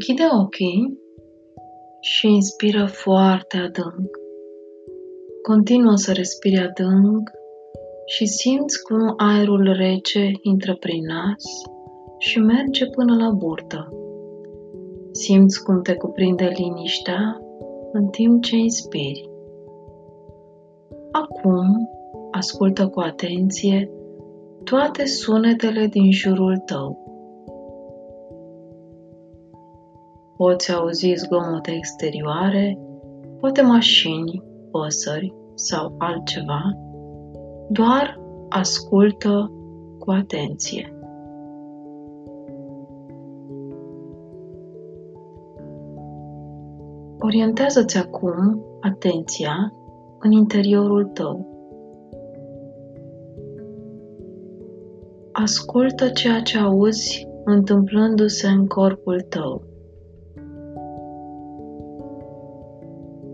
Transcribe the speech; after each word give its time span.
Închide 0.00 0.28
ochii 0.42 0.98
și 2.00 2.26
inspiră 2.26 2.86
foarte 2.86 3.56
adânc. 3.56 4.10
Continuă 5.42 5.96
să 5.96 6.12
respiri 6.12 6.58
adânc 6.58 7.30
și 8.06 8.26
simți 8.26 8.82
cum 8.82 9.14
aerul 9.16 9.72
rece 9.72 10.30
intră 10.42 10.76
prin 10.76 11.04
nas 11.04 11.44
și 12.18 12.38
merge 12.38 12.86
până 12.86 13.16
la 13.16 13.30
burtă. 13.30 13.88
Simți 15.12 15.62
cum 15.62 15.82
te 15.82 15.94
cuprinde 15.94 16.52
liniștea 16.56 17.40
în 17.92 18.06
timp 18.06 18.42
ce 18.42 18.56
inspiri. 18.56 19.30
Acum 21.10 21.88
ascultă 22.30 22.88
cu 22.88 23.00
atenție 23.00 23.90
toate 24.64 25.04
sunetele 25.04 25.86
din 25.86 26.12
jurul 26.12 26.56
tău. 26.56 27.09
Poți 30.40 30.72
auzi 30.72 31.14
zgomote 31.16 31.70
exterioare, 31.70 32.78
poate 33.40 33.62
mașini, 33.62 34.42
păsări 34.70 35.34
sau 35.54 35.94
altceva. 35.98 36.62
Doar 37.68 38.20
ascultă 38.48 39.52
cu 39.98 40.10
atenție. 40.10 40.94
Orientează-ți 47.18 47.98
acum 47.98 48.64
atenția 48.80 49.72
în 50.18 50.30
interiorul 50.30 51.04
tău. 51.04 51.46
Ascultă 55.32 56.08
ceea 56.08 56.40
ce 56.40 56.58
auzi 56.58 57.28
întâmplându-se 57.44 58.48
în 58.48 58.66
corpul 58.66 59.20
tău. 59.20 59.69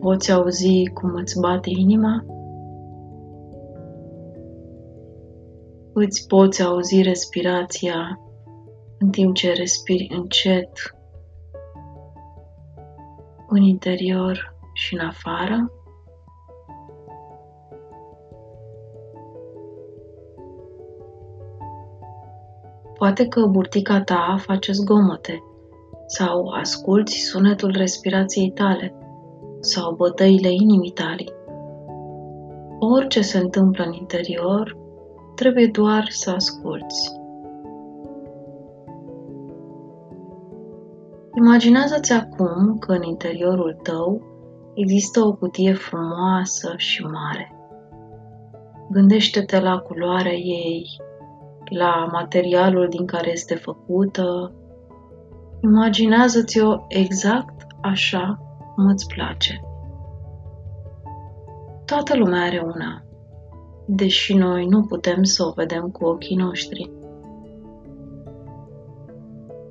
Poți 0.00 0.32
auzi 0.32 0.90
cum 0.94 1.14
îți 1.14 1.40
bate 1.40 1.70
inima? 1.70 2.24
Îți 5.92 6.26
poți 6.26 6.62
auzi 6.62 7.02
respirația 7.02 8.20
în 8.98 9.10
timp 9.10 9.34
ce 9.34 9.52
respiri 9.52 10.08
încet 10.16 10.96
în 13.48 13.62
interior 13.62 14.54
și 14.72 14.94
în 14.94 15.00
afară? 15.00 15.72
Poate 22.98 23.26
că 23.26 23.46
burtica 23.46 24.00
ta 24.00 24.36
face 24.40 24.72
zgomote 24.72 25.42
sau 26.06 26.48
asculți 26.48 27.18
sunetul 27.18 27.70
respirației 27.76 28.50
tale 28.50 28.94
sau 29.60 29.94
bătăile 29.94 30.52
inimii 30.52 30.90
tale. 30.90 31.24
Orice 32.78 33.20
se 33.20 33.38
întâmplă 33.38 33.84
în 33.84 33.92
interior, 33.92 34.76
trebuie 35.34 35.66
doar 35.66 36.06
să 36.08 36.30
asculți. 36.30 37.18
Imaginează-ți 41.34 42.12
acum 42.12 42.78
că 42.78 42.92
în 42.92 43.02
interiorul 43.02 43.78
tău 43.82 44.22
există 44.74 45.20
o 45.20 45.32
cutie 45.32 45.72
frumoasă 45.72 46.74
și 46.76 47.02
mare. 47.02 47.54
Gândește-te 48.90 49.60
la 49.60 49.78
culoarea 49.78 50.34
ei, 50.34 50.86
la 51.64 52.08
materialul 52.12 52.88
din 52.88 53.06
care 53.06 53.30
este 53.30 53.54
făcută. 53.54 54.52
Imaginează-ți-o 55.62 56.76
exact 56.88 57.66
așa 57.82 58.49
cum 58.80 58.88
îți 58.88 59.06
place. 59.06 59.60
Toată 61.84 62.16
lumea 62.16 62.42
are 62.42 62.62
una, 62.74 63.02
deși 63.86 64.34
noi 64.34 64.66
nu 64.66 64.82
putem 64.82 65.22
să 65.22 65.44
o 65.44 65.52
vedem 65.56 65.90
cu 65.90 66.04
ochii 66.04 66.36
noștri. 66.36 66.90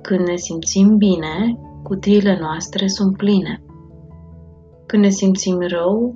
Când 0.00 0.26
ne 0.26 0.36
simțim 0.36 0.96
bine, 0.96 1.58
cutiile 1.82 2.38
noastre 2.40 2.86
sunt 2.86 3.16
pline. 3.16 3.62
Când 4.86 5.02
ne 5.02 5.08
simțim 5.08 5.58
rău, 5.60 6.14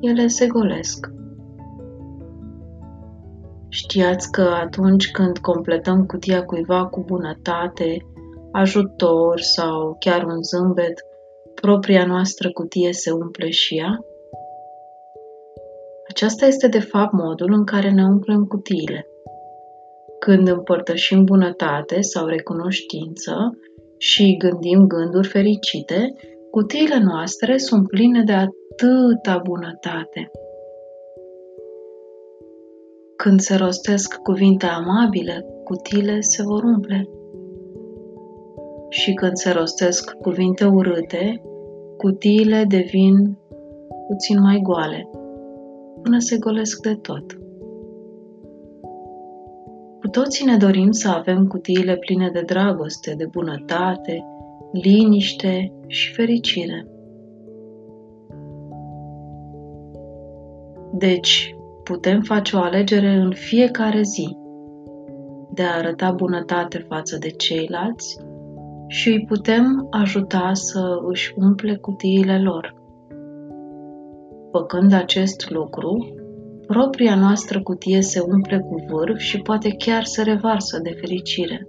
ele 0.00 0.26
se 0.26 0.46
golesc. 0.46 1.10
Știați 3.68 4.30
că 4.30 4.42
atunci 4.62 5.10
când 5.10 5.38
completăm 5.38 6.06
cutia 6.06 6.44
cuiva 6.44 6.86
cu 6.86 7.04
bunătate, 7.06 8.06
ajutor 8.52 9.40
sau 9.40 9.96
chiar 10.00 10.24
un 10.24 10.42
zâmbet, 10.42 11.00
propria 11.60 12.06
noastră 12.06 12.50
cutie 12.50 12.92
se 12.92 13.10
umple 13.10 13.50
și 13.50 13.78
ea? 13.78 14.04
Aceasta 16.08 16.46
este 16.46 16.68
de 16.68 16.80
fapt 16.80 17.12
modul 17.12 17.52
în 17.52 17.64
care 17.64 17.90
ne 17.90 18.04
umplem 18.04 18.44
cutiile. 18.44 19.06
Când 20.18 20.48
împărtășim 20.48 21.24
bunătate 21.24 22.00
sau 22.00 22.26
recunoștință 22.26 23.58
și 23.98 24.36
gândim 24.36 24.86
gânduri 24.86 25.28
fericite, 25.28 26.14
cutiile 26.50 26.98
noastre 26.98 27.56
sunt 27.56 27.88
pline 27.88 28.22
de 28.22 28.32
atâta 28.32 29.40
bunătate. 29.44 30.30
Când 33.16 33.40
se 33.40 33.54
rostesc 33.54 34.14
cuvinte 34.14 34.66
amabile, 34.66 35.44
cutiile 35.64 36.20
se 36.20 36.42
vor 36.42 36.62
umple. 36.62 37.08
Și 38.88 39.12
când 39.12 39.36
se 39.36 39.50
rostesc 39.50 40.10
cuvinte 40.10 40.64
urâte, 40.64 41.42
cutiile 41.96 42.64
devin 42.68 43.36
puțin 44.08 44.40
mai 44.40 44.60
goale, 44.62 45.08
până 46.02 46.18
se 46.18 46.38
golesc 46.38 46.82
de 46.82 46.94
tot. 46.94 47.38
Cu 50.00 50.08
toții 50.10 50.44
ne 50.44 50.56
dorim 50.56 50.90
să 50.90 51.08
avem 51.08 51.46
cutiile 51.46 51.96
pline 51.96 52.30
de 52.32 52.40
dragoste, 52.40 53.14
de 53.14 53.26
bunătate, 53.30 54.24
liniște 54.72 55.72
și 55.86 56.12
fericire. 56.12 56.86
Deci, 60.92 61.56
putem 61.84 62.20
face 62.20 62.56
o 62.56 62.58
alegere 62.58 63.08
în 63.08 63.32
fiecare 63.32 64.02
zi 64.02 64.36
de 65.54 65.62
a 65.62 65.76
arăta 65.76 66.10
bunătate 66.10 66.78
față 66.78 67.18
de 67.18 67.28
ceilalți 67.28 68.18
și 68.86 69.08
îi 69.08 69.24
putem 69.28 69.86
ajuta 69.90 70.50
să 70.52 70.98
își 71.08 71.32
umple 71.36 71.76
cutiile 71.76 72.38
lor. 72.42 72.74
Făcând 74.52 74.92
acest 74.92 75.50
lucru, 75.50 76.14
propria 76.66 77.14
noastră 77.14 77.62
cutie 77.62 78.00
se 78.00 78.20
umple 78.20 78.58
cu 78.58 78.74
vârf 78.88 79.18
și 79.18 79.38
poate 79.38 79.68
chiar 79.68 80.04
să 80.04 80.22
revarsă 80.22 80.78
de 80.82 80.90
fericire. 80.90 81.68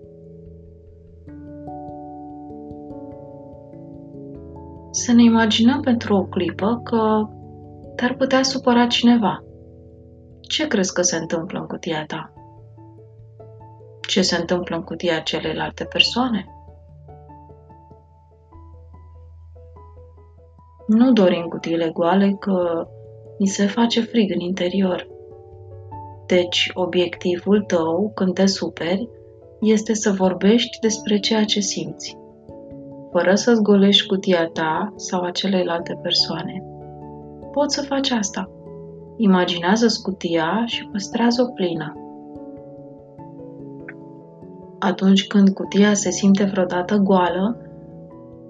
Să 4.92 5.14
ne 5.14 5.24
imaginăm 5.24 5.82
pentru 5.82 6.16
o 6.16 6.24
clipă 6.24 6.82
că 6.84 7.28
te-ar 7.96 8.16
putea 8.16 8.44
supăra 8.44 8.88
cineva. 8.88 9.44
Ce 10.42 10.68
crezi 10.68 10.94
că 10.94 11.02
se 11.02 11.18
întâmplă 11.18 11.60
în 11.60 11.66
cutia 11.66 12.06
ta? 12.06 12.34
Ce 14.08 14.22
se 14.22 14.36
întâmplă 14.36 14.76
în 14.76 14.84
cutia 14.84 15.20
celelalte 15.20 15.84
persoane? 15.84 16.56
Nu 20.88 21.12
dorim 21.12 21.46
cutiile 21.50 21.90
goale 21.94 22.36
că 22.40 22.88
ni 23.38 23.48
se 23.48 23.66
face 23.66 24.02
frig 24.02 24.31
în 24.34 24.40
interior. 24.40 25.08
Deci, 26.25 26.72
obiectivul 26.74 27.62
tău, 27.62 28.12
când 28.16 28.34
te 28.34 28.45
superi, 28.45 29.10
este 29.62 29.94
să 29.94 30.12
vorbești 30.12 30.80
despre 30.80 31.19
ceea 31.19 31.44
ce 31.44 31.60
simți, 31.60 32.18
fără 33.12 33.36
să-ți 33.36 33.62
golești 33.62 34.07
cutia 34.07 34.50
ta 34.54 34.94
sau 34.95 35.24
a 35.24 35.31
celelalte 35.31 36.00
persoane. 36.01 36.63
Poți 37.51 37.75
să 37.75 37.81
faci 37.81 38.12
asta. 38.12 38.51
Imaginează-ți 39.18 40.01
cutia 40.01 40.63
și 40.66 40.89
păstrează-o 40.92 41.51
plină. 41.54 41.94
Atunci 44.80 45.28
când 45.28 45.50
cutia 45.50 45.94
se 45.94 46.12
simte 46.12 46.44
vreodată 46.44 46.95
goală, 46.95 47.57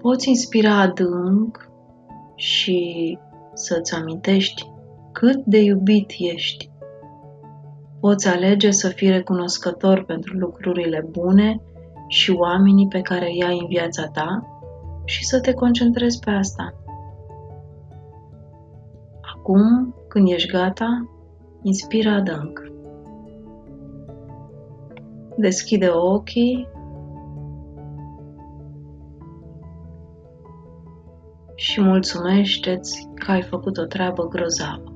poți 0.00 0.28
inspira 0.28 0.80
adânc 0.80 1.67
și 2.38 3.18
să-ți 3.52 3.94
amintești 3.94 4.70
cât 5.12 5.44
de 5.44 5.62
iubit 5.62 6.10
ești. 6.18 6.70
Poți 8.00 8.28
alege 8.28 8.70
să 8.70 8.88
fii 8.88 9.10
recunoscător 9.10 10.04
pentru 10.04 10.36
lucrurile 10.36 11.08
bune 11.10 11.60
și 12.08 12.30
oamenii 12.30 12.88
pe 12.88 13.00
care 13.00 13.26
îi 13.26 13.44
ai 13.44 13.58
în 13.60 13.66
viața 13.66 14.06
ta 14.06 14.46
și 15.04 15.24
să 15.26 15.40
te 15.40 15.52
concentrezi 15.52 16.18
pe 16.18 16.30
asta. 16.30 16.74
Acum, 19.34 19.94
când 20.08 20.28
ești 20.28 20.50
gata, 20.50 21.08
inspiră 21.62 22.10
adânc. 22.10 22.72
Deschide 25.36 25.88
ochii 25.88 26.68
și 31.58 31.80
mulțumește-ți 31.80 33.08
că 33.14 33.30
ai 33.30 33.42
făcut 33.42 33.76
o 33.76 33.84
treabă 33.84 34.28
grozavă. 34.28 34.87